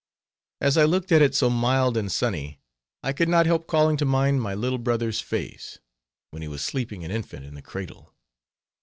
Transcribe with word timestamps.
As 0.59 0.77
I 0.79 0.85
looked 0.85 1.11
at 1.11 1.21
it 1.21 1.35
so 1.35 1.47
mild 1.47 1.95
and 1.95 2.11
sunny, 2.11 2.59
I 3.03 3.13
could 3.13 3.29
not 3.29 3.45
help 3.45 3.67
calling 3.67 3.97
to 3.97 4.03
mind 4.05 4.41
my 4.41 4.55
little 4.55 4.79
brother's 4.79 5.21
face, 5.21 5.77
when 6.31 6.41
he 6.41 6.47
was 6.47 6.63
sleeping 6.65 7.05
an 7.05 7.11
infant 7.11 7.45
in 7.45 7.53
the 7.53 7.61
cradle. 7.61 8.11